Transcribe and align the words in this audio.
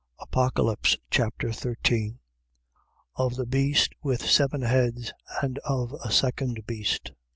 Apocalypse 0.19 0.97
Chapter 1.11 1.51
13 1.53 2.17
Of 3.17 3.35
the 3.35 3.45
beast 3.45 3.93
with 4.01 4.25
seven 4.25 4.63
heads 4.63 5.13
and 5.43 5.59
of 5.59 5.93
a 6.03 6.11
second 6.11 6.65
beast. 6.65 7.11